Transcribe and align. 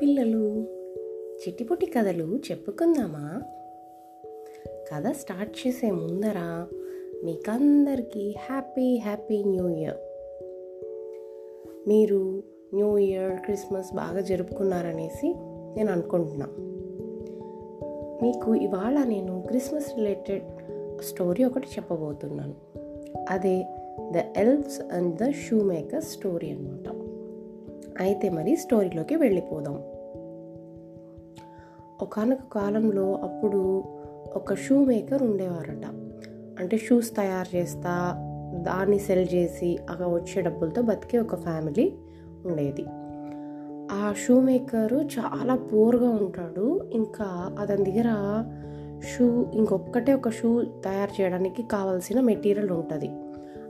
పిల్లలు 0.00 0.66
చిటిపుటి 1.34 1.86
కథలు 1.86 2.40
చెప్పుకుందామా? 2.50 3.42
కథ 4.92 5.12
స్టార్ట్ 5.12 5.66
చేసే 5.66 5.90
ముందర 5.90 6.66
మీకందరికీ 7.24 8.34
హ్యాపీ 8.38 8.98
హ్యాపీ 8.98 9.44
న్యూ 9.44 9.68
ఇయర్. 9.68 9.96
మీరు 11.88 12.42
న్యూ 12.74 12.98
ఇయర్ 12.98 13.40
క్రిస్మస్ 13.40 13.94
బాగా 13.94 14.20
జరుపుకున్నారనేసి 14.20 15.34
నేను 15.76 15.92
అనుకుంటున్నా. 15.92 16.46
మీకు 18.22 18.54
ఇవాళ 18.54 19.04
నేను 19.04 19.44
క్రిస్మస్ 19.46 19.96
రిలేటెడ్ 19.96 20.44
స్టోరీ 21.02 21.44
ఒకటి 21.44 21.66
చెప్పబోతున్నాను. 21.66 22.54
అదే 23.30 23.64
the 24.12 24.16
elves 24.36 24.80
and 24.80 25.16
the 25.16 25.30
shoemaker 25.60 26.02
story 26.02 26.50
అనమాట 26.50 27.03
అయితే 28.00 28.28
మరి 28.28 28.56
స్టోరీలోకి 28.56 29.16
వెళ్ళిపోదాం. 29.16 29.82
ఒకనొక 32.02 32.38
కాలంలో 32.52 33.14
అప్పుడు 33.14 33.84
ఒక 34.36 34.54
షూ 34.54 34.84
మేకర్ 34.84 35.22
ఉండేవారట. 35.22 35.86
అంటే 36.58 36.78
షూస్ 36.78 37.16
తయారు 37.16 37.56
చేస్తా 37.56 38.14
దాన్ని 38.54 38.98
సెల్ 38.98 39.28
చేసి 39.34 39.78
అక్కడ 39.90 40.06
వచ్చే 40.06 40.42
డబ్బులతో 40.42 40.82
బతికే 40.82 41.18
ఒక 41.18 41.34
ఫ్యామిలీ 41.34 41.92
ఉండేది. 42.46 42.84
ఆ 43.92 44.14
షూ 44.16 44.40
మేకరు 44.40 44.96
చాలా 44.96 45.56
పూర్గా 45.56 46.08
ఉంటాడు. 46.08 46.90
ఇంకా 46.92 47.56
అతని 47.58 47.84
దగ్గర 47.84 48.04
షూ 49.00 49.46
ఇంకొక్కటే 49.54 50.14
ఒక 50.14 50.28
షూ 50.28 50.64
తయారు 50.64 51.22
చేయడానికి 51.22 51.62
కావాల్సిన 51.62 52.20
మెటీరియల్ 52.20 52.70
ఉంటుంది. 52.70 53.08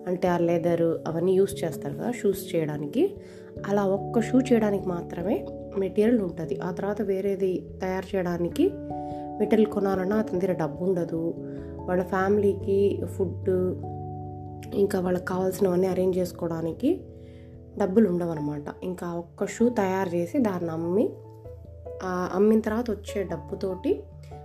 అంటే 0.07 0.29
ఆ 0.29 0.39
లెదర్ 0.39 0.83
అవన్నీ 0.83 1.33
యూస్ 1.33 1.65
చేస్తారు 1.65 1.95
కదా 1.95 2.11
షూస్ 2.11 2.57
చేయడానికి. 2.57 3.17
అలా 3.67 3.87
ఒక్క 3.87 4.21
షూ 4.21 4.41
చేయడానికి 4.41 4.89
మాత్రమే 4.89 5.47
మెటీరియల్ 5.79 6.21
ఉంటుంది. 6.21 6.61
ఆ 6.61 6.71
తర్వాత 6.71 7.03
వేరేది 7.03 7.67
తయారు 7.83 8.17
చేయడానికి 8.17 8.71
మెటీరియల్ 9.39 9.73
కొనాలన్నా 9.73 10.17
అతని 10.17 10.41
దగ్గర 10.41 10.53
డబ్బు 10.53 10.85
ఉండదు. 10.85 11.35
వాళ్ళ 11.87 12.03
ఫ్యామిలీకి 12.03 13.03
ఫుడ్ 13.07 13.51
ఇంకా 14.75 15.01
వాళ్ళకి 15.01 15.25
కావాల్సినవన్నీ 15.25 15.87
అరేంజ్ 15.87 16.19
చేసుకోవడానికి 16.19 17.01
డబ్బులు 17.79 18.09
ఉండవన్నమాట. 18.09 18.65
ఇంకా 18.83 19.15
ఒక్క 19.15 19.47
షూ 19.47 19.69
తయారు 19.69 20.09
చేసి 20.09 20.39
దాన్ని 20.39 20.71
అమ్మి 20.71 21.11
అమ్మిన 22.05 22.61
తర్వాత 22.61 22.91
వచ్చే 22.91 23.23
డబ్బుతోటి 23.23 24.03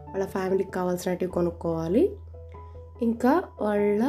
వాళ్ళ 0.09 0.25
ఫ్యామిలీకి 0.25 0.71
కావాల్సినవి 0.71 1.27
కొనుక్కోవాలి. 1.27 2.15
ఇంకా 3.01 3.43
వాళ్ళ 3.61 4.03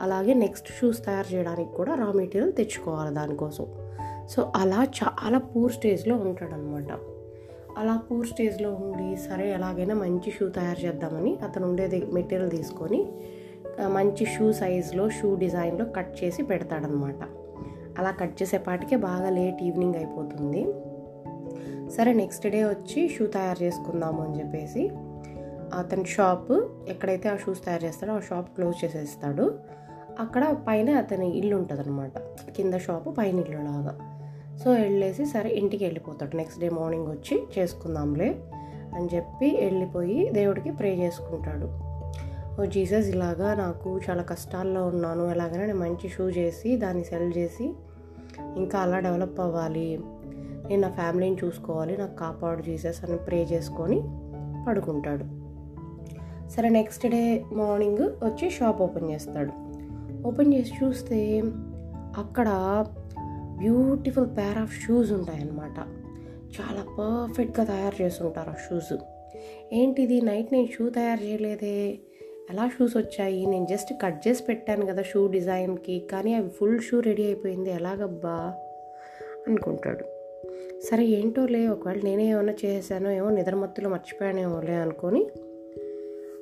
అలాగే 0.00 0.34
నెక్స్ట్ 0.34 0.68
షూస్ 0.80 1.04
తయారు 1.04 1.34
చేయడానికి 1.34 1.72
కూడా 1.72 1.94
రా 1.94 2.12
మెటీరియల్ 2.12 2.52
తెచ్చుకోవాలి 2.52 3.14
దానికోసం. 3.14 3.66
సో 4.28 4.52
అలా 4.56 4.86
చాలా 4.98 5.38
పూర్ 5.38 5.72
స్టేజ్లో 5.72 6.16
ఉంటాడనమాట 6.16 6.98
అలా 7.78 7.96
పూర్ 7.96 8.26
స్టేజ్లో 8.26 8.70
ఉండి 8.74 9.16
సరే 9.16 9.52
ఎలాగైనా 9.52 9.94
మంచి 9.94 10.30
షూ 10.30 10.48
తయారు 10.48 10.86
చేద్దామని 10.86 11.36
అతను 11.36 11.68
ఉండేది 11.68 12.06
మెటీరియల్ 12.06 12.50
తీసుకొని 12.50 13.12
మంచి 13.86 14.26
షూ 14.26 14.52
సైజులో 14.52 15.10
షూ 15.10 15.34
డిజైన్లో 15.34 15.84
కట్ 15.84 16.24
చేసి 16.24 16.42
పెడతాడనమాట 16.42 17.22
అలా 17.98 18.10
కట్ 18.10 18.42
చేసేపాటికే 18.42 18.96
బాగా 18.96 19.30
లేట్ 19.30 19.62
ఈవినింగ్ 19.62 19.94
అయిపోతుంది. 19.94 20.62
సరే 21.90 22.12
నెక్స్ట్ 22.12 22.46
డే 22.46 22.64
వచ్చి 22.64 23.08
షూ 23.08 23.26
తయారు 23.26 23.62
చేసుకుందాము 23.62 24.22
అని 24.22 24.38
చెప్పేసి 24.38 24.90
అతని 25.78 26.04
షాప్ 26.04 26.52
ఎక్కడైతే 26.88 27.28
ఆ 27.28 27.36
షూస్ 27.36 27.64
తయారు 27.64 27.84
చేస్తాడో 27.84 28.12
ఆ 28.12 28.20
షాప్ 28.20 28.54
క్లోజ్ 28.54 28.84
చేసేస్తాడు. 28.84 29.58
అక్కడ 30.20 30.56
పైన 30.68 30.90
అతని 30.90 31.38
ఇల్లు 31.38 31.56
ఉంటుంది 31.56 31.80
అనమాట 31.80 32.18
కింద 32.50 32.74
షాపు 32.74 33.10
పైన 33.10 33.38
ఇల్లు 33.38 33.58
లాగా. 33.58 34.17
సో 34.64 34.72
వెళ్ళేసి 34.72 35.26
సరే 35.26 35.50
ఇంటికి 35.50 35.84
వెళ్ళిపోతాడు. 35.84 36.36
నెక్స్ట్ 36.36 36.60
డే 36.60 36.68
మార్నింగ్ 36.68 37.06
వచ్చి 37.06 37.42
చేసుకుందాంలే 37.58 38.40
అని 38.94 39.08
చెప్పి 39.14 39.58
వెళ్ళిపోయి 39.60 40.30
దేవుడికి 40.30 40.70
ప్రే 40.70 40.96
చేసుకుంటాడు. 40.96 41.88
ఓ 42.62 42.64
జీసస్ 42.64 43.08
ఇలాగా 43.08 43.54
నాకు 43.54 44.00
చాలా 44.10 44.22
కష్టాల్లో 44.22 44.86
ఉన్నాను. 44.86 45.30
ఎలాగైనా 45.30 45.66
నేను 45.66 45.78
మంచి 45.78 46.08
షూ 46.08 46.24
చేసి 46.24 46.76
దాన్ని 46.76 47.04
సెల్ 47.04 47.32
చేసి 47.36 47.74
ఇంకా 48.56 48.78
అలా 48.78 48.98
డెవలప్ 48.98 49.40
అవ్వాలి. 49.40 50.00
నేను 50.68 50.82
నా 50.82 50.88
ఫ్యామిలీని 50.88 51.36
చూసుకోవాలి. 51.44 51.96
నాకు 51.96 52.16
కాపాడు 52.16 52.62
జీసస్ 52.62 53.04
అని 53.04 53.16
ప్రే 53.16 53.42
చేసుకొని 53.52 54.02
పడుకుంటాడు. 54.68 55.24
సరే 56.50 56.68
నెక్స్ట్ 56.68 57.06
డే 57.06 57.44
మార్నింగ్ 57.52 57.98
వచ్చి 57.98 58.50
షాప్ 58.50 58.82
ఓపెన్ 58.82 59.10
చేస్తాడు. 59.10 59.52
ఓపెన్ 60.26 60.54
చేసి 60.54 60.72
చూస్తే 60.84 61.42
అక్కడ 62.16 62.48
బ్యూటిఫుల్ 63.58 64.26
పేర్ 64.26 64.58
ఆఫ్ 64.58 64.86
షూస్ 64.86 65.12
ఉంటాయన్నమాట. 65.12 65.78
చాలా 66.60 66.86
పర్ఫెక్ట్గా 66.98 67.66
తయారు 67.66 68.02
చేస్తుంటారు 68.02 68.50
ఆ 68.50 68.54
షూస్ 68.54 68.96
ఏంటిది? 69.72 70.20
నైట్ 70.20 70.52
నేను 70.52 70.66
షూ 70.66 70.88
తయారు 70.88 71.24
చేయలేదే. 71.24 71.98
ఎలా 72.50 72.70
షూస్ 72.78 72.96
వచ్చాయి? 72.96 73.46
నేను 73.46 73.66
జస్ట్ 73.66 73.94
కట్ 74.02 74.28
చేసి 74.28 74.42
పెట్టాను 74.42 74.86
కదా 74.86 75.02
షూ 75.02 75.26
డిజైన్కి 75.26 76.08
కానీ 76.12 76.34
అవి 76.34 76.48
ఫుల్ 76.48 76.80
షూ 76.80 77.00
రెడీ 77.00 77.24
అయిపోయింది. 77.24 77.70
ఎలాగబ్బా? 77.70 78.54
అనుకుంటాడు. 79.48 80.04
సరే 80.80 81.04
ఏంటో 81.04 81.46
లే 81.46 81.68
ఒకవేళ 81.68 82.00
నేనే 82.04 82.26
ఏమైనా 82.26 82.54
చేశానో 82.64 83.10
ఏమో 83.10 83.30
నిద్రమత్తులో 83.30 83.90
మర్చిపోయానేమోలే 83.90 84.74
అనుకొని 84.74 85.26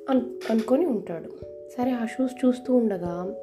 అను 0.09 0.21
అనుకొని 0.49 0.85
ఉంటాడు. 0.85 1.29
సరే 1.77 1.91
ఆ 1.91 2.05
షూస్ 2.05 2.45
చూస్తూ 2.45 2.75
ఉండగా 2.75 3.35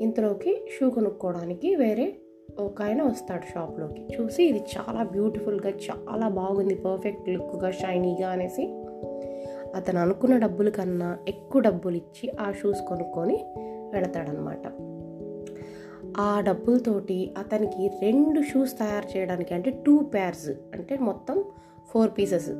ఇంతలోకి 0.00 0.68
షూ 0.78 0.90
కొనుక్కోవడానికి 0.90 1.74
వేరే 1.74 2.16
ఒక 2.48 2.82
ఆయన 2.82 3.02
వస్తాడు 3.02 3.42
షాప్లోకి. 3.54 4.06
చూసి 4.14 4.44
ఇది 4.44 4.58
చాలా 4.58 5.02
బ్యూటిఫుల్గా 5.02 5.68
చాలా 5.68 6.28
బాగుంది 6.28 6.74
పర్ఫెక్ట్ 6.74 7.28
లుక్గా 7.28 7.70
షైనీగా 7.70 8.28
అనేసి 8.28 8.62
అతను 9.74 10.00
అనుకున్న 10.00 10.36
డబ్బుల 10.36 10.68
కన్నా 10.68 11.18
ఎక్కువ 11.28 11.60
డబ్బులు 11.60 11.96
ఇచ్చి 11.96 12.30
ఆ 12.40 12.52
షూస్ 12.52 12.80
కొనుక్కొని 12.88 13.44
వెళతాడనమాట 13.92 14.66
ఆ 16.20 16.40
డబ్బులతోటి 16.40 17.34
అతనికి 17.38 17.90
రెండు 18.02 18.42
షూస్ 18.42 18.78
తయారు 18.78 19.18
చేయడానికి 19.18 19.54
అంటే 19.54 19.82
టూ 19.86 19.98
పేర్స్ 19.98 20.48
అంటే 20.48 20.98
మొత్తం 20.98 21.44
ఫోర్ 21.90 22.10
పీసెస్ 22.18 22.50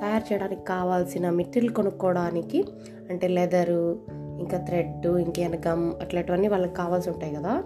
తయారు 0.00 0.32
చేయడానికి 0.32 0.64
కావాల్సిన 0.64 1.30
మెటీరియల్ 1.30 1.74
కొనుక్కోవడానికి 1.74 2.64
అంటే 3.10 3.28
లెదరు 3.28 3.98
ఇంకా 4.40 4.58
థ్రెడ్ 4.58 5.06
ఇంకేమైనా 5.06 5.70
గమ్ 5.70 5.92
అట్లాంటివన్నీ 6.00 6.48
వాళ్ళకి 6.48 6.74
కావాల్సి 6.74 7.10
ఉంటాయి 7.10 7.34
కదా. 7.34 7.62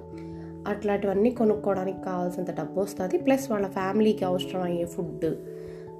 అట్లాంటివన్నీ 0.73 1.31
కొనుక్కోవడానికి 1.41 2.01
కావాల్సినంత 2.05 2.53
డబ్బు 2.61 2.79
వస్తుంది. 2.81 3.19
ప్లస్ 3.27 3.47
వాళ్ళ 3.51 3.67
ఫ్యామిలీకి 3.79 4.25
అవసరం 4.25 4.62
అయ్యే 4.69 4.87
ఫుడ్ 4.95 5.27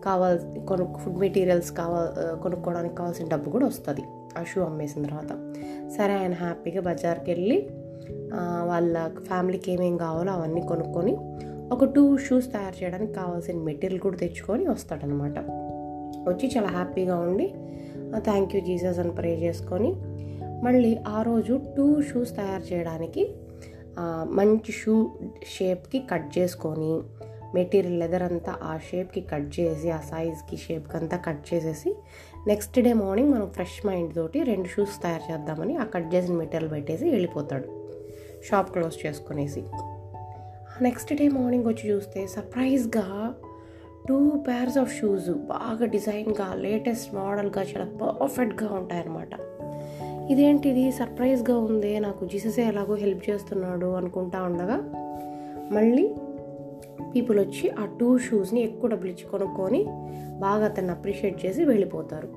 కావాల్సి 0.05 0.47
కొను 0.69 0.85
ఫుడ్ 1.03 1.19
మెటీరియల్స్ 1.25 1.71
కావా 1.79 2.01
కొనుక్కోవడానికి 2.43 2.97
కావాల్సిన 3.01 3.27
డబ్బు 3.29 3.49
కూడా 3.51 3.67
వస్తుంది. 3.67 4.03
ఆ 4.39 4.43
షూ 4.51 4.59
అమ్మేసిన 4.63 5.01
తర్వాత. 5.07 5.33
సరే 5.97 6.15
ఆయన 6.15 6.35
హ్యాపీగా 6.45 6.81
బజార్కి 6.81 7.31
వెళ్ళి 7.31 7.59
వాళ్ళ 8.65 8.95
ఫ్యామిలీకి 9.29 9.69
ఏమేమి 9.73 9.99
కావాలో 9.99 10.33
అవన్నీ 10.33 10.63
కొనుక్కొని 10.71 11.15
ఒక 11.73 11.85
టూ 11.95 12.05
షూస్ 12.27 12.47
తయారు 12.53 12.77
చేయడానికి 12.83 13.13
కావాల్సిన 13.13 13.59
మెటీరియల్ 13.69 14.03
కూడా 14.03 14.17
తెచ్చుకొని 14.17 14.65
వస్తాడనమాట. 14.69 15.39
వచ్చి 16.29 16.47
చాలా 16.57 16.71
హ్యాపీగా 16.77 17.17
ఉండి 17.27 17.47
థ్యాంక్ 18.29 18.53
యూ 18.57 18.61
జీసస్ 18.61 18.99
అని 18.99 19.13
ప్రే 19.19 19.33
చేసుకొని 19.43 19.91
మళ్ళీ 20.65 20.93
ఆ 21.09 21.19
రోజు 21.23 21.55
టూ 21.77 21.87
షూస్ 22.03 22.33
తయారు 22.37 22.65
చేయడానికి 22.73 23.23
మంచి 24.25 24.73
షూ 24.73 25.11
షేప్కి 25.47 25.99
కట్ 25.99 26.39
చేసుకొని 26.39 27.01
మెటీరియల్ 27.55 28.01
లెదర్ 28.01 28.23
అంతా 28.23 28.57
ఆ 28.63 28.79
షేప్కి 28.79 29.21
కట్ 29.21 29.61
చేసి 29.61 29.91
ఆ 29.91 30.01
సైజ్కి 30.01 30.57
షేప్కి 30.57 30.97
అంతా 30.97 31.17
కట్ 31.17 31.55
చేసేసి 31.55 31.95
నెక్స్ట్ 32.47 32.81
డే 32.81 32.93
మార్నింగ్ 32.93 33.31
మనం 33.33 33.49
ఫ్రెష్ 33.49 33.87
మైండ్ 33.87 34.15
తోటి 34.15 34.43
రెండు 34.43 34.69
షూస్ 34.69 35.03
తయారు 35.03 35.33
చేద్దామని 35.33 35.77
ఆ 35.77 35.85
కట్ 35.85 36.15
చేసిన 36.15 36.35
మెటీరియల్ 36.35 36.73
పెట్టేసి 36.73 37.11
వెళ్ళిపోతాడు. 37.11 37.69
షాప్ 38.51 38.73
క్లోజ్ 38.73 39.07
చేసుకునేసి. 39.07 39.65
నెక్స్ట్ 40.83 41.15
డే 41.15 41.29
మార్నింగ్ 41.29 41.67
వచ్చి 41.67 41.91
చూస్తే 41.91 42.27
సర్ప్రైజ్గా 42.27 43.35
టూ 44.09 44.31
పేర్స్ 44.49 44.79
ఆఫ్ 44.79 44.95
షూస్ 44.95 45.31
బాగా 45.31 45.87
డిజైన్గా 45.87 46.55
లేటెస్ట్ 46.55 47.15
మోడల్గా 47.15 47.63
చాలా 47.63 48.15
పర్ఫెక్ట్గా 48.21 48.75
ఉంటాయన్నమాట. 48.75 49.58
ఇదేంటిది? 50.31 50.93
సర్ప్రైజ్గా 50.93 51.59
ఉంది. 51.59 52.01
నాకు 52.01 52.27
జీససే 52.27 52.63
ఎలాగో 52.63 52.95
హెల్ప్ 52.95 53.31
చేస్తున్నాడు 53.31 53.87
అనుకుంటా 53.87 54.43
ఉండగా 54.43 54.77
మళ్ళీ 55.73 56.15
పీపుల్ 57.15 57.39
వచ్చి 57.39 57.71
ఆ 57.71 57.85
టూ 58.01 58.19
షూస్ని 58.19 58.61
ఎక్కువ 58.61 58.91
డబ్బులు 58.91 59.11
ఇచ్చి 59.11 59.31
కొనుక్కొని 59.31 59.85
బాగా 60.39 60.65
అతన్ని 60.65 60.93
అప్రిషియేట్ 60.93 61.47
చేసి 61.47 61.65
వెళ్ళిపోతారు. 61.65 62.29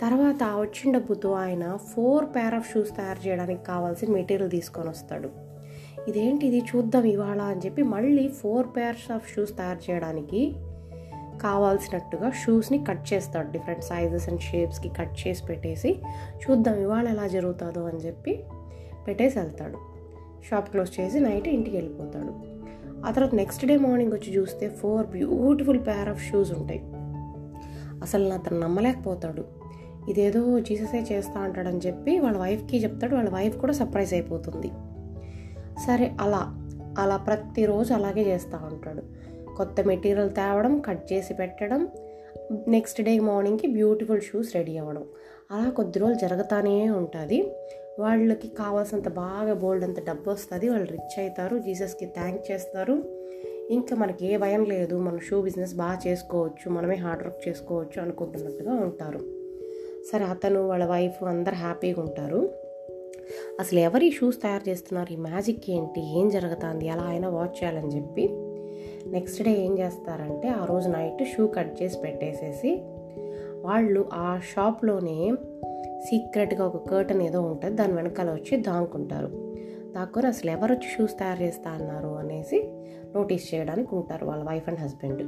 తర్వాత 0.00 0.42
వచ్చిన 0.42 0.98
డబ్బుతో 0.98 1.32
ఆయన 1.32 1.76
ఫోర్ 1.76 2.24
పేర్ 2.24 2.54
ఆఫ్ 2.54 2.72
షూస్ 2.72 2.96
తయారు 2.96 3.28
చేయడానికి 3.28 3.64
కావాల్సిన 3.64 4.12
మెటీరియల్ 4.12 4.50
తీసుకొని 4.50 4.88
వస్తాడు. 4.88 5.30
ఇదేంటిది? 6.08 6.58
చూద్దాం 6.58 7.04
ఇవాళ 7.04 7.40
అని 7.40 7.60
చెప్పి 7.66 7.82
మళ్ళీ 7.82 8.28
ఫోర్ 8.28 8.66
పేర్స్ 8.76 9.12
ఆఫ్ 9.12 9.34
షూస్ 9.34 9.56
తయారు 9.56 9.90
చేయడానికి 9.90 10.54
కావాల్సినట్టుగా 11.44 12.30
షూస్ని 12.30 12.84
కట్ 12.84 13.12
చేస్తాడు. 13.12 13.50
డిఫరెంట్ 13.50 13.84
సైజెస్ 13.84 14.28
అండ్ 14.28 14.40
షేప్స్కి 14.40 14.88
కట్ 14.88 15.28
చేసి 15.28 15.46
పెట్టేసి 15.46 16.00
చూద్దాం 16.42 16.74
ఇవాళ 16.74 17.08
ఎలా 17.08 17.26
జరుగుతుందో 17.26 17.84
అని 17.84 17.98
చెప్పి 17.98 18.44
పెట్టేసి 19.08 19.38
వెళ్తాడు. 19.38 19.78
షాప్ 20.50 20.70
క్లోజ్ 20.70 21.00
చేసి 21.00 21.20
నైట్ 21.20 21.48
ఇంటికి 21.48 21.76
వెళ్ళిపోతాడు. 21.76 22.54
ఆ 23.06 23.10
తర్వాత 23.10 23.34
నెక్స్ట్ 23.34 23.66
డే 23.66 23.76
మార్నింగ్ 23.76 24.12
వచ్చి 24.12 24.36
చూస్తే 24.36 24.68
four 24.68 25.06
beautiful 25.06 25.80
pair 25.86 26.08
of 26.08 26.30
shoes 26.30 26.52
ఉంటాయి. 26.52 26.82
అసలు 28.02 28.32
అతను 28.32 28.60
నమ్మలేకపోతాడు. 28.60 29.44
ఇదేదో 30.08 30.60
జీససే 30.60 31.06
చేస్తా 31.12 31.40
అంటాడని 31.40 31.78
చెప్పి 31.78 32.18
వాళ్ళ 32.18 32.38
వైఫ్కి 32.38 32.82
చెప్తాడు. 32.82 33.14
వాళ్ళ 33.14 33.30
వైఫ్ 33.30 33.58
కూడా 33.58 33.72
సర్ప్రైజ్ 33.72 34.14
అయిపోతుంది. 34.14 34.70
సరే 35.86 36.16
అలా 36.20 36.60
అలా 36.98 37.16
ప్రతిరోజు 37.16 37.94
అలాగే 37.94 38.22
చేస్తూ 38.22 38.58
ఉంటాడు 38.72 39.02
కొత్త 39.56 39.80
మెటీరియల్ 39.80 40.30
తేవడం 40.30 40.80
కట్ 40.80 41.12
చేసి 41.12 41.34
పెట్టడం 41.34 41.88
నెక్స్ట్ 42.68 43.02
డే 43.02 43.20
మార్నింగ్కి 43.20 43.66
బ్యూటిఫుల్ 43.66 44.20
షూస్ 44.20 44.54
రెడీ 44.54 44.76
అవ్వడం. 44.76 45.04
అలా 45.50 45.70
కొద్ది 45.70 45.98
రోజులు 45.98 46.18
జరుగుతానే 46.18 46.90
ఉంటుంది. 46.90 47.54
వాళ్ళకి 47.98 48.48
కావాల్సినంత 48.48 49.08
బాగా 49.08 49.54
బోల్డ్ 49.54 49.84
అంత 49.84 50.06
డబ్బు 50.06 50.30
వస్తుంది. 50.30 50.68
వాళ్ళు 50.68 50.86
రిచ్ 50.86 51.20
అవుతారు 51.20 51.58
జీసస్కి 51.58 52.06
థ్యాంక్ 52.06 52.52
చేస్తారు. 52.52 53.02
ఇంకా 53.70 53.96
మనకి 53.96 54.26
ఏ 54.26 54.36
భయం 54.36 54.64
లేదు. 54.64 54.98
మనం 54.98 55.18
షూ 55.18 55.42
బిజినెస్ 55.42 55.74
బాగా 55.74 55.98
చేసుకోవచ్చు. 56.06 56.70
మనమే 56.70 56.94
హార్డ్ 56.94 57.24
వర్క్ 57.24 57.48
చేసుకోవచ్చు 57.48 58.02
అనుకుంటున్నట్టుగా 58.02 58.72
ఉంటారు. 58.72 59.18
సరే 60.12 60.24
అతను 60.24 60.68
వాళ్ళ 60.68 60.86
వైఫ్ 60.86 61.24
అందరు 61.24 61.54
హ్యాపీగా 61.54 62.02
ఉంటారు. 62.02 62.50
అసలు 63.60 63.78
ఎవరు 63.78 64.04
ఈ 64.04 64.10
షూస్ 64.10 64.42
తయారు 64.42 64.68
చేస్తున్నారు? 64.68 65.12
ఈ 65.12 65.16
మ్యాజిక్ 65.16 65.70
ఏంటి? 65.70 66.20
ఏం 66.20 66.28
జరుగుతుంది? 66.28 66.86
ఎలా 66.86 67.02
అయినా 67.02 67.28
వాచ్ 67.28 67.64
చేయాలని 67.64 67.96
చెప్పి 67.96 68.43
నెక్స్ట్ 69.06 69.42
డే 69.42 69.50
ఏం 69.50 69.78
చేస్తారంటే 69.78 70.48
ఆ 70.48 70.64
రోజు 70.64 70.88
నైట్ 70.88 71.24
షూ 71.28 71.46
కట్ 71.46 71.82
చేసి 71.82 71.98
పెట్టేసేసి 71.98 72.82
వాళ్ళు 73.60 74.08
ఆ 74.14 74.40
షాప్లోనే 74.54 75.34
సీక్రెట్గా 76.00 76.66
ఒక 76.66 76.88
కర్టన్ 76.88 77.22
ఏదో 77.22 77.42
ఉంటుంది 77.42 77.76
దాని 77.76 77.92
వెనకాల 77.92 78.30
వచ్చి 78.30 78.56
దాంకుంటారు 78.56 79.26
దాక్కుని 79.94 80.26
అసలు 80.26 80.50
ఎవరు 80.50 80.72
వచ్చి 80.72 80.88
షూస్ 80.98 81.18
తయారు 81.18 81.42
చేస్తా 81.42 81.70
అన్నారు 81.70 82.08
అనేసి 82.08 82.68
నోటీస్ 83.14 83.54
చేయడానికి 83.54 83.94
ఉంటారు 83.94 84.26
వాళ్ళ 84.26 84.44
వైఫ్ 84.44 84.68
అండ్ 84.68 84.80
హస్బెండ్. 84.80 85.22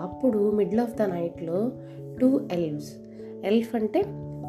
అప్పుడు 0.00 0.50
మిడిల్ 0.50 0.80
ఆఫ్ 0.80 0.94
ద 0.94 1.02
నైట్లో 1.02 1.72
టూ 2.20 2.40
ఎల్వ్స్. 2.52 2.92
ఎల్ఫ్ 3.44 3.74
అంటే 3.74 4.04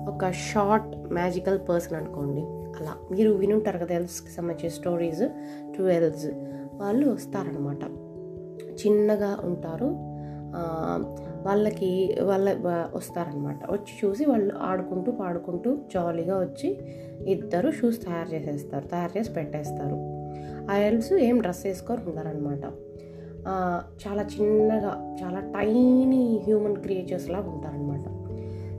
ఒక 0.07 0.31
షార్ట్ 0.31 1.13
మ్యాజికల్ 1.13 1.60
పర్సన్ 1.69 1.98
అనుకోండి. 1.98 2.42
అలా 2.81 2.96
మీరు 3.12 3.31
వినుంటారు 3.31 3.78
కదా 3.78 3.96
ఎల్ఫ్స్కి 3.96 4.31
సంబంధించిన 4.31 4.69
స్టోరీస్ 4.69 5.30
టూ 5.78 5.88
ఎల్వ్స్. 5.88 6.28
వాళ్ళు 6.74 7.10
వస్తారనమాట 7.10 7.80
చిన్నగా 8.81 9.39
ఉంటారు. 9.44 10.16
వాళ్ళకి 11.45 12.16
వాళ్ళ 12.22 12.57
వస్తారనమాట. 12.94 13.72
వచ్చి 13.72 13.94
చూసి 14.04 14.25
వాళ్ళు 14.25 14.56
ఆడుకుంటూ 14.56 15.12
పాడుకుంటూ 15.12 15.75
జాలీగా 15.94 16.39
వచ్చి 16.39 16.80
ఇద్దరు 17.27 17.72
షూస్ 17.72 18.06
తయారు 18.06 18.30
చేసేస్తారు 18.30 18.88
తయారు 18.88 19.18
చేసి 19.18 19.31
పెట్టేస్తారు. 19.31 19.98
ఆ 20.72 20.77
ఏం 21.18 21.39
డ్రెస్ 21.39 21.66
వేసుకొని 21.66 22.01
ఉన్నారనమాట 22.10 22.63
చాలా 24.07 24.24
చిన్నగా 24.24 25.18
చాలా 25.24 25.39
టైనీ 25.39 26.42
హ్యూమన్ 26.45 26.75
క్రియేచర్స్ 26.75 27.30
లాగా 27.30 27.50
ఉంటారనమాట. 27.50 28.06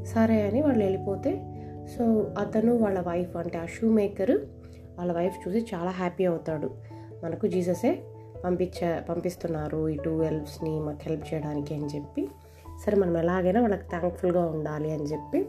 సరే 0.04 0.42
అని 0.42 0.62
వాళ్ళు 0.62 0.84
వెళ్ళిపోతే 0.84 1.32
సో 1.98 2.04
అతను 2.38 2.76
వాళ్ళ 2.76 3.00
వైఫ్ 3.00 3.36
అంటే 3.36 3.58
ఆ 3.58 3.64
షూ 3.64 3.90
మేకరు 3.90 4.38
వాళ్ళ 4.98 5.12
వైఫ్ 5.12 5.48
చూసి 5.48 5.66
చాలా 5.74 5.90
హ్యాపీ 5.90 6.24
అవుతాడు. 6.24 6.70
మనకు 7.24 7.46
జీససే 7.46 7.98
పంపించే 8.44 9.00
పంపిస్తున్నారు 9.08 9.88
ఈ 9.88 9.96
టూ 9.96 10.22
ఎల్ఫ్స్ని 10.22 10.80
మాకు 10.80 10.98
హెల్ప్ 11.02 11.34
చేయడానికి 11.34 11.74
అని 11.74 11.86
చెప్పి. 11.86 12.28
సరే 12.84 12.96
మనం 12.96 13.18
ఎలాగైనా 13.18 13.60
వాళ్ళకి 13.60 13.88
థ్యాంక్ఫుల్గా 13.88 14.44
ఉండాలి 14.46 14.92
అని 14.92 15.02
చెప్పి. 15.02 15.48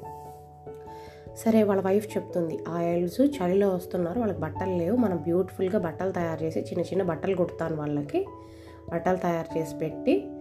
సరే 1.38 1.63
వాళ్ళ 1.63 1.81
వైఫ్ 1.81 2.18
చెప్తుంది 2.18 2.60
ఆ 2.68 2.81
ఎల్స్ 2.81 3.22
చలిలో 3.22 3.69
వస్తున్నారు 3.69 4.19
వాళ్ళకి 4.19 4.39
బట్టలు 4.39 4.78
లేవు. 4.78 4.95
మనం 4.95 5.18
బ్యూటిఫుల్గా 5.18 5.80
బట్టలు 5.80 6.12
తయారు 6.12 6.44
చేసి 6.44 6.60
చిన్న 6.60 6.81
చిన్న 6.81 7.04
బట్టలు 7.04 7.36
కుడతాను 7.36 7.75
వాళ్ళకి. 7.75 8.25
బట్టలు 8.92 9.18
తయారు 9.18 9.57
చేసి 9.57 9.75
పెట్టి 9.75 10.31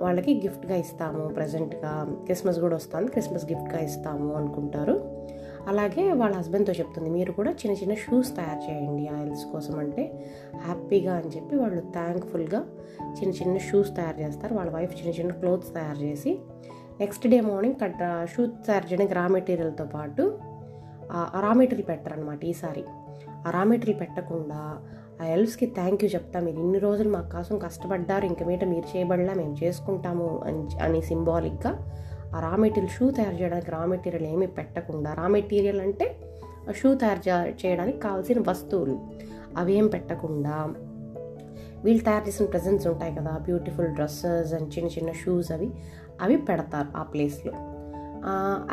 వాళ్ళకి 0.00 0.34
గిఫ్ట్గా 0.34 0.76
ఇస్తాము. 0.76 1.28
ప్రజెంట్గా 1.28 2.18
క్రిస్మస్ 2.24 2.58
కూడా 2.58 2.76
వస్తుంది 2.76 3.10
క్రిస్మస్ 3.10 3.44
గిఫ్ట్గా 3.52 3.80
ఇస్తాము 3.80 4.34
అనుకుంటారు. 4.34 5.17
అలాగే 5.66 6.12
వాళ్ళ 6.12 6.36
హస్బెండ్తో 6.36 6.72
చెప్తుంది 6.72 7.10
మీరు 7.10 7.32
కూడా 7.32 7.50
చిన్న 7.50 7.76
చిన్న 7.76 7.94
షూస్ 7.94 8.36
తయారు 8.36 8.70
చేయండి 8.70 9.08
ఆ 9.08 9.34
కోసం 9.52 9.78
అంటే 9.78 10.24
హ్యాపీగా 10.60 11.14
అని 11.14 11.28
చెప్పి 11.28 11.56
వాళ్ళు 11.56 11.80
థ్యాంక్ఫుల్గా 11.80 12.66
చిన్న 13.10 13.32
చిన్న 13.32 13.58
షూస్ 13.58 13.96
తయారు 13.96 14.20
చేస్తారు. 14.20 14.54
వాళ్ళ 14.54 14.70
వైఫ్ 14.70 15.00
చిన్న 15.00 15.20
చిన్న 15.20 15.32
క్లోత్స్ 15.32 15.74
తయారు 15.74 15.98
చేసి 15.98 16.38
next 17.00 17.28
day 17.28 17.40
morning 17.40 17.74
cut 17.82 18.28
shoe 18.28 18.46
తయారు 18.46 18.84
చేయడానికి 18.84 19.14
రా 19.14 19.28
మెటీరియల్తో 19.28 19.84
పాటు 19.84 20.38
రా 21.40 21.52
మెటీరియల్ 21.52 21.88
పెట్టరనమాట 21.88 22.44
ఈసారి 22.44 22.84
ఆ 23.46 23.50
రా 23.50 23.64
మెటీరియల్ 23.64 24.00
పెట్టకుండా 24.00 24.78
ఆ 25.22 25.24
ఎల్ఫ్స్కి 25.24 25.66
థ్యాంక్ 25.66 26.04
యూ 26.04 26.10
చెప్తా 26.10 26.40
మీరు 26.40 26.56
ఇన్ని 26.56 26.78
రోజులు 26.78 27.08
మా 27.08 27.20
కోసం 27.20 27.58
కష్టపడ్డారు 27.58 28.24
ఇంక 28.26 28.42
మీట 28.42 28.64
మీరు 28.64 28.96
చేయబడలా 28.96 29.34
మేము 29.34 29.56
చేసుకుంటాము 29.64 30.42
అని 30.46 30.82
అని 30.82 31.02
సింబాలిక్గా 31.02 31.86
ఆ 32.34 32.40
రా 32.40 32.56
మెటీరియల్ 32.56 32.88
షూ 32.88 33.10
తయారు 33.10 33.34
చేయడానికి 33.34 33.70
రా 33.70 33.84
మెటీరియల్ 33.84 34.26
ఏమీ 34.26 34.46
పెట్టకుండా 34.46 35.12
రా 35.12 35.28
మెటీరియల్ 35.28 35.80
అంటే 35.80 36.16
ఆ 36.68 36.72
షూ 36.72 36.94
తయారు 36.94 37.28
చే- 37.28 37.66
చేయడానికి 37.66 37.98
కావాల్సిన 37.98 38.42
వస్తువులు. 38.48 39.00
అవేం 39.56 39.86
పెట్టకుండా 39.86 40.74
వీళ్ళు 41.84 42.04
తయారు 42.04 42.28
చేసిన 42.28 42.46
ప్రజెంట్స్ 42.46 42.86
ఉంటాయి 42.86 43.14
కదా 43.14 43.38
బ్యూటిఫుల్ 43.38 43.86
డ్రెస్సెస్ 43.86 44.54
అండ్ 44.54 44.78
చిన్న 44.78 44.90
చిన్న 44.90 45.12
షూస్ 45.12 45.52
అవి 45.52 45.70
అవి 46.20 46.36
పెడతారు 46.36 46.98
ఆ 46.98 47.02
ప్లేస్లో 47.02 47.52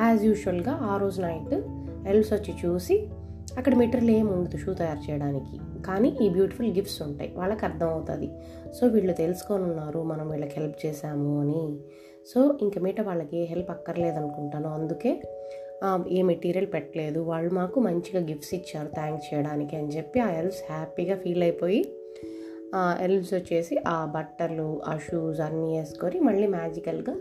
యాజ్ 0.01 0.23
యూజువల్గా 0.23 0.71
ఆ 0.71 0.97
రోజు 0.97 1.21
నైట్ 1.21 1.61
ఎల్స్ 2.07 2.33
వచ్చి 2.33 2.53
చూసి 2.65 3.09
అక్కడ 3.57 3.75
మెటీరియల్ 3.75 4.15
ఏమి 4.15 4.31
ఉండదు 4.31 4.57
షూ 4.57 4.73
తయారు 4.73 5.11
చేయడానికి. 5.11 5.81
కానీ 5.81 6.17
ఈ 6.21 6.29
బ్యూటిఫుల్ 6.29 6.67
గిఫ్ట్స్ 6.67 7.01
ఉంటాయి. 7.01 7.33
వాళ్ళకి 7.35 7.65
అర్థమవుతుంది 7.65 8.31
సో 8.73 8.87
వీళ్ళు 8.87 9.13
తెలుసుకొని 9.13 9.63
ఉన్నారు 9.63 10.03
మనం 10.03 10.29
వీళ్ళకి 10.29 10.59
హెల్ప్ 10.59 10.85
చేశాము 10.85 11.41
అని. 11.41 11.77
సో 12.27 12.57
ఇంక 12.61 12.79
మీట 12.79 13.01
వాళ్ళకి 13.01 13.37
ఏ 13.37 13.43
హెల్ప్ 13.45 13.69
అక్కర్లేదు 13.69 14.15
అనుకుంటాను 14.15 14.69
అందుకే 14.69 15.21
ఏ 16.07 16.21
మెటీరియల్ 16.21 16.67
పెట్టలేదు. 16.73 17.19
వాళ్ళు 17.19 17.53
మాకు 17.53 17.79
మంచిగా 17.79 18.25
గిఫ్ట్స్ 18.25 18.53
ఇచ్చారు 18.53 18.87
థ్యాంక్స్ 18.87 19.33
చేయడానికి 19.33 19.75
అని 19.75 19.87
చెప్పి 19.87 20.19
ఆ 20.19 20.31
ఎల్స్ 20.31 20.71
హ్యాపీగా 20.71 21.15
ఫీల్ 21.15 21.43
అయిపోయి 21.43 21.95
ఆ 22.75 22.97
వచ్చేసి 23.33 23.77
ఆ 23.87 24.05
బట్టలు 24.05 24.81
ఆ 24.85 24.97
షూస్ 24.97 25.39
అన్నీ 25.39 25.77
వేసుకొని 25.77 26.19
మళ్ళీ 26.19 26.47
మ్యాజికల్గా 26.47 27.15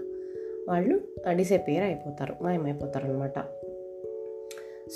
వాళ్ళు 0.68 1.00
డిసపేర్ 1.30 1.84
అయిపోతారు 1.84 2.34
మాయమైపోతారు 2.42 3.04
అనమాట 3.04 3.38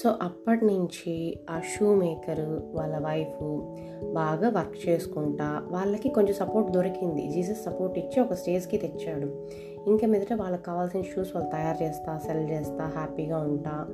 సో 0.02 0.10
అప్పటి 0.22 0.64
నుంచి 0.64 1.38
ఆ 1.50 1.60
షూ 1.60 1.94
మేకరు 1.94 2.70
వాళ్ళ 2.74 2.98
వైఫ్ 2.98 3.68
బాగా 4.14 4.48
వర్క్ 4.48 4.88
చేసుకుంటా 4.88 5.62
వాళ్ళకి 5.70 6.08
కొంచెం 6.08 6.34
సపోర్ట్ 6.34 6.70
దొరికింది. 6.70 7.28
జీసస్ 7.28 7.64
సపోర్ట్ 7.64 7.98
ఇచ్చి 7.98 8.22
ఒక 8.22 8.32
స్టేజ్కి 8.32 8.78
తెచ్చాడు. 8.78 9.46
ఇంకా 9.86 10.06
మీదట 10.06 10.32
వాళ్ళకి 10.32 10.62
కావాల్సిన 10.62 11.02
షూస్ 11.02 11.28
వాళ్ళు 11.34 11.50
తయారు 11.50 11.82
చేస్తా 11.82 12.19
సెల్ 12.19 12.50
చేస్తా 12.50 12.84
హ్యాపీగా 12.86 13.38
ఉంటా. 13.38 13.86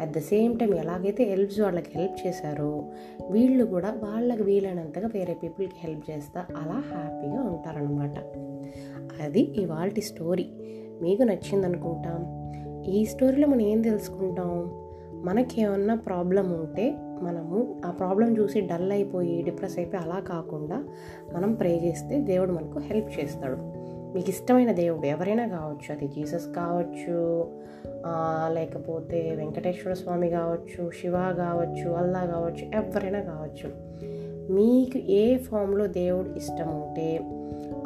అట్ 0.00 0.10
ద 0.10 0.18
సేమ్ 0.18 0.58
టైం 0.58 0.74
ఎలాగైతే 0.74 1.24
హెల్ప్స్ 1.24 1.60
వాళ్ళకి 1.60 1.98
హెల్ప్ 1.98 2.26
చేశారో 2.26 2.84
వీళ్ళు 3.30 3.64
కూడా 3.64 3.90
వాళ్ళకి 3.90 4.42
వీలైనంతగా 4.42 5.08
వేరే 5.14 5.34
పీపుల్కి 5.34 5.74
హెల్ప్ 5.78 6.10
చేస్తా 6.10 6.46
అలా 6.56 6.82
హ్యాపీగా 6.94 7.42
ఉంటారనమాట 7.42 8.18
అది 9.22 9.40
ఇవాళ 9.40 9.90
స్టోరీ 9.98 10.46
మీకు 11.02 11.22
నచ్చిందనుకుంటాం. 11.22 12.40
ఈ 12.84 13.04
స్టోరీలో 13.04 13.48
మనం 13.48 13.60
ఏం 13.60 13.80
తెలుసుకుంటాం? 13.80 14.86
మనకి 15.24 15.60
ఏమన్నా 15.60 15.94
ప్రాబ్లం 15.94 16.52
ఉంటే 16.52 16.96
మనము 17.22 17.80
ఆ 17.86 17.90
ప్రాబ్లం 17.90 18.38
చూసి 18.38 18.60
డల్ 18.60 18.92
అయిపోయి 18.92 19.42
డిప్రెస్ 19.42 19.78
అయిపోయి 19.78 20.02
అలా 20.02 20.20
కాకుండా 20.20 20.84
మనం 21.32 21.54
ప్రే 21.54 21.80
చేస్తే 21.84 22.20
దేవుడు 22.20 22.52
మనకు 22.52 22.78
హెల్ప్ 22.78 23.20
చేస్తాడు. 23.20 23.56
మీకు 24.14 24.30
ఇష్టమైన 24.30 24.72
దేవుడు 24.72 25.06
ఎవరైనా 25.06 25.46
కావచ్చు 25.48 25.94
అది 25.94 26.08
జీసస్ 26.08 26.46
కావచ్చు 26.56 27.50
లేకపోతే 28.54 29.34
వెంకటేశ్వర 29.34 29.94
స్వామి 29.94 30.30
కావచ్చు 30.30 30.90
శివ 30.90 31.12
కావచ్చు 31.12 31.90
అల్లా 31.90 32.26
కావచ్చు 32.26 32.82
ఎవరైనా 32.82 33.20
కావచ్చు. 33.20 33.90
మీకు 34.52 34.98
ఏ 34.98 35.36
ఫామ్లో 35.36 35.86
దేవుడు 35.86 36.36
ఇష్టం 36.36 36.68
ఉంటే 36.68 37.20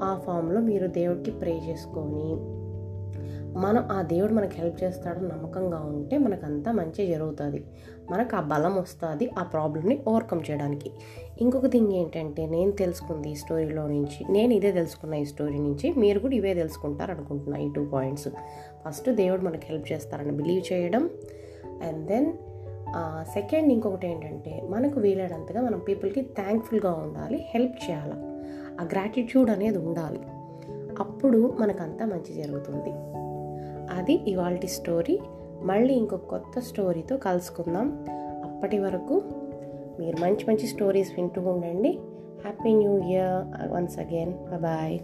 ఆ 0.00 0.20
ఫామ్లో 0.26 0.60
మీరు 0.60 0.86
దేవుడికి 0.86 1.30
ప్రే 1.30 1.60
చేసుకొని 1.68 2.53
మనం 3.56 3.88
ఆ 3.92 4.02
దేవుడు 4.02 4.32
మనకు 4.32 4.50
హెల్ప్ 4.54 4.84
చేస్తాడని 4.84 5.28
నమ్మకంగా 5.28 5.78
ఉంటే 5.78 6.18
మనకంతా 6.18 6.72
మంచి 6.72 7.06
జరుగుతుంది. 7.06 7.64
మనకు 8.10 8.36
ఆ 8.36 8.40
బలం 8.40 8.76
వస్తుంది 8.76 9.30
ఆ 9.38 9.42
ప్రాబ్లమ్ని 9.42 10.00
ఓవర్కమ్ 10.08 10.40
చేయడానికి. 10.50 10.90
ఇంకొక 11.40 11.66
థింగ్ 11.66 11.92
ఏంటంటే 11.92 12.46
నేను 12.46 12.70
తెలుసుకుంది 12.70 13.30
ఈ 13.30 13.34
స్టోరీలో 13.34 13.86
నుంచి 13.86 14.32
నేను 14.32 14.52
ఇదే 14.52 14.72
తెలుసుకున్న 14.72 15.14
ఈ 15.14 15.24
స్టోరీ 15.24 15.58
నుంచి 15.58 15.92
మీరు 15.92 16.18
కూడా 16.18 16.34
ఇవే 16.34 16.54
తెలుసుకుంటారు 16.54 17.10
అనుకుంటున్నా 17.10 17.58
ఈ 17.58 17.72
టూ 17.72 17.84
పాయింట్స్ 17.84 18.28
ఫస్ట్ 18.88 19.10
దేవుడు 19.10 19.42
మనకు 19.42 19.62
హెల్ప్ 19.64 19.92
చేస్తారని 19.92 20.32
బిలీవ్ 20.32 20.72
చేయడం. 20.72 21.10
అండ్ 21.64 22.06
దెన్ 22.06 22.32
సెకండ్ 23.22 23.72
ఇంకొకటి 23.72 24.06
ఏంటంటే 24.06 24.66
మనకు 24.70 25.00
వీలైనంతగా 25.00 25.60
మనం 25.60 25.78
పీపుల్కి 25.78 26.22
థ్యాంక్ఫుల్గా 26.22 26.92
ఉండాలి 26.92 27.46
హెల్ప్ 27.50 27.90
చేయాలి. 27.90 28.12
ఆ 28.80 28.84
గ్రాటిట్యూడ్ 28.92 29.50
అనేది 29.50 29.78
ఉండాలి. 29.78 30.20
అప్పుడు 30.98 31.54
మనకంతా 31.60 32.06
మంచి 32.06 32.42
జరుగుతుంది. 32.42 33.24
అది 33.90 34.30
ఇవాళ 34.30 34.56
స్టోరీ. 34.64 35.20
మళ్ళీ 35.62 35.94
ఇంకొక 35.94 36.20
కొత్త 36.20 36.60
స్టోరీతో 36.60 37.16
కలుసుకుందాం. 37.16 38.06
అప్పటి 38.10 38.78
వరకు 38.78 39.22
మీరు 40.00 40.16
మంచి 40.20 40.44
మంచి 40.48 40.66
స్టోరీస్ 40.66 41.12
వింటూ 41.16 41.40
ఉండండి. 41.40 41.98
Happy 42.40 42.74
new 42.74 42.98
year 42.98 43.72
once 43.72 43.98
again. 43.98 44.32
Bye. 44.62 45.00